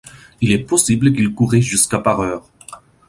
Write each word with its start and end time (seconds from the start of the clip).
Il 0.41 0.51
est 0.51 0.57
possible 0.65 1.13
qu'il 1.13 1.31
courait 1.35 1.61
jusqu'à 1.61 1.99
par 1.99 2.21
heure. 2.21 2.49